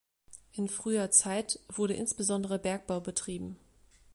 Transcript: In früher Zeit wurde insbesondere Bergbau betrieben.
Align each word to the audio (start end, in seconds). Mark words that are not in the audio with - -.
In 0.53 0.67
früher 0.67 1.11
Zeit 1.11 1.59
wurde 1.69 1.93
insbesondere 1.93 2.57
Bergbau 2.57 2.99
betrieben. 3.01 3.59